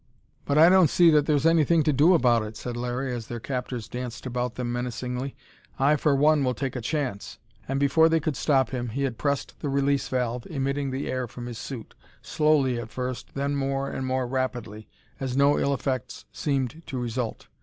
[0.45, 3.39] "But I don't see that there's anything to do about it," said Larry, as their
[3.39, 5.35] captors danced about them menacingly.
[5.77, 9.19] "I for one will take a chance!" And before they could stop him, he had
[9.19, 13.91] pressed the release valve, emitting the air from his suit slowly, at first, then more
[13.91, 17.45] and more rapidly, as no ill effects seemed to result.